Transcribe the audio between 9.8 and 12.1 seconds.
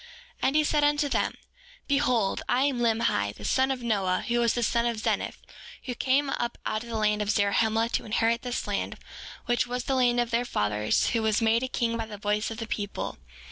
the land of their fathers, who was made a king by